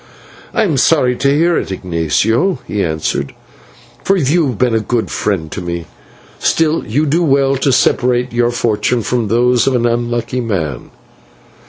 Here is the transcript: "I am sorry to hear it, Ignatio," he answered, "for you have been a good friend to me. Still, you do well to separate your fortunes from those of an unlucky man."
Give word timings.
"I 0.51 0.63
am 0.63 0.77
sorry 0.77 1.15
to 1.17 1.29
hear 1.29 1.55
it, 1.59 1.71
Ignatio," 1.71 2.57
he 2.65 2.83
answered, 2.83 3.35
"for 4.03 4.17
you 4.17 4.47
have 4.47 4.57
been 4.57 4.73
a 4.73 4.79
good 4.79 5.11
friend 5.11 5.51
to 5.51 5.61
me. 5.61 5.85
Still, 6.39 6.83
you 6.87 7.05
do 7.05 7.21
well 7.23 7.55
to 7.57 7.71
separate 7.71 8.33
your 8.33 8.49
fortunes 8.49 9.05
from 9.07 9.27
those 9.27 9.67
of 9.67 9.75
an 9.75 9.85
unlucky 9.85 10.41
man." 10.41 10.89